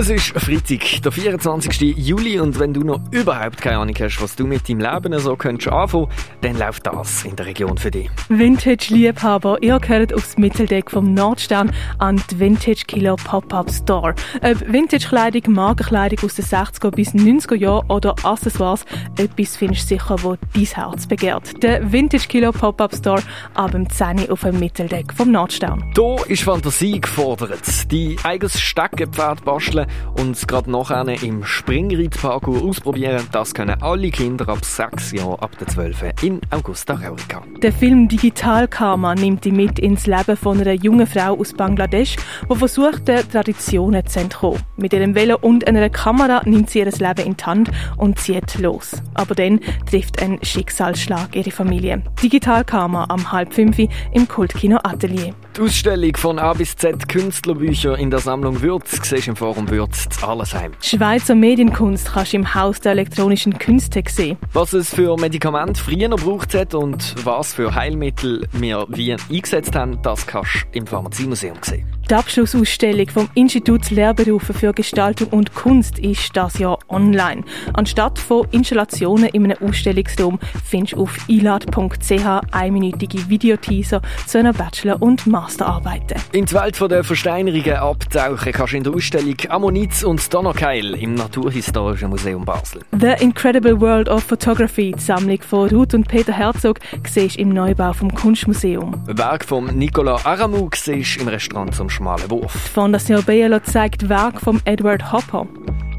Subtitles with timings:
[0.00, 1.96] Es ist Freitag, der 24.
[1.98, 5.34] Juli und wenn du noch überhaupt keine Ahnung hast, was du mit deinem Leben so
[5.34, 6.06] könntest anfangen,
[6.40, 8.08] dann läuft das in der Region für dich.
[8.28, 14.14] Vintage-Liebhaber, ihr gehört aufs Mitteldeck vom Nordstern an die Vintage Killer Pop-Up Store.
[14.40, 18.84] Ob Vintage-Kleidung, Markenkleidung aus den 60er bis 90er Jahren oder Accessoires,
[19.16, 21.60] etwas findest du sicher, wo dein Herz begehrt.
[21.60, 23.22] Der Vintage Killer Pop-Up Store
[23.54, 25.92] ab dem 10 auf dem Mitteldeck vom Nordstern.
[25.96, 27.90] Hier ist Fantasie gefordert.
[27.90, 34.64] Die eigenes Steckenpferd basteln und gerade nachher im Springreitparcours ausprobieren, das können alle Kinder ab
[34.64, 37.42] 6 Jahren ab der 12 in Augusta Raurica.
[37.62, 42.16] Der Film Digital Karma nimmt die mit ins Leben von einer jungen Frau aus Bangladesch,
[42.50, 44.60] die versucht, Traditionen zu entkommen.
[44.76, 48.58] Mit ihrem Velo und einer Kamera nimmt sie ihr Leben in die Hand und zieht
[48.58, 48.92] los.
[49.14, 52.02] Aber dann trifft ein Schicksalsschlag ihre Familie.
[52.22, 55.34] Digital Karma am halb fünf im Kultkino Atelier.
[55.56, 60.08] Die Ausstellung von A bis Z Künstlerbücher in der Sammlung Würz siehst im Forum Würz
[60.08, 60.72] zu Allesheim.
[60.80, 64.38] Schweizer Medienkunst kannst du im Haus der elektronischen Künste sehen.
[64.52, 70.00] Was es für Medikamente früher gebraucht hat und was für Heilmittel wir wie eingesetzt haben,
[70.02, 71.97] das kannst du im Pharmaziemuseum sehen.
[72.10, 77.44] Die Abschlussausstellung vom Institut Lehrberufe für Gestaltung und Kunst ist das Jahr online.
[77.74, 85.02] Anstatt von Installationen in einem Ausstellungsraum findest du auf ilad.ch einminütige Videoteaser zu einer Bachelor-
[85.02, 86.18] und Masterarbeiten.
[86.32, 91.12] In die Welt der Versteinerungen abtauchen kannst du in der Ausstellung Ammonit und Donnerkeil im
[91.12, 92.80] Naturhistorischen Museum Basel.
[92.98, 97.50] The Incredible World of Photography, die Sammlung von Ruth und Peter Herzog, siehst du im
[97.50, 98.94] Neubau vom Kunstmuseum.
[99.06, 102.52] Werk von Nicolas Aramou siehst im Restaurant zum Schmalen Wurf.
[102.52, 105.48] Die Fondation Bielo zeigt Werk von Edward Hopper.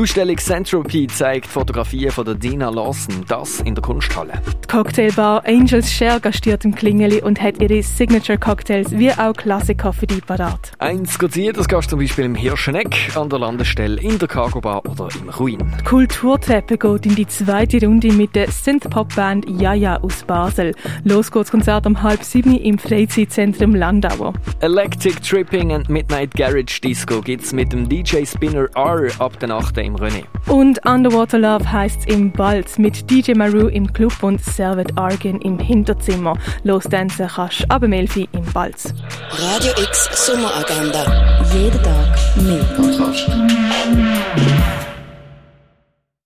[0.00, 4.32] Die Ausstellung Centropy zeigt Fotografien von der Dina Lawson, das in der Kunsthalle.
[4.64, 10.06] Die Cocktailbar Angels Share gastiert im Klingeli und hat ihre Signature-Cocktails wie auch Klassiker für
[10.06, 10.72] die parat.
[10.78, 14.62] Eins ziehen, das kannst du zum Beispiel im Hirscheneck, an der Landestelle, in der Cargo
[14.62, 15.70] Bar oder im Ruin.
[15.80, 20.74] Die Kulturtreppe geht in die zweite Runde mit der Synth-Pop-Band Jaja aus Basel.
[21.04, 24.32] Los geht's Konzert um halb sieben im Freizeitzentrum Landauer.
[24.60, 29.76] Electric Tripping and Midnight Garage Disco gibt's mit dem DJ Spinner R ab der Nacht
[29.89, 30.24] im René.
[30.46, 35.58] Und Underwater Love heisst im Balz mit DJ Maru im Club und Servet Argen im
[35.58, 36.36] Hinterzimmer.
[36.64, 38.94] Los tanzen kannst ab dem Elfi im Balz.
[39.32, 41.04] Radio X Sommeragenda.
[41.52, 42.64] Jeden Tag mehr.
[42.76, 43.30] Kontrast.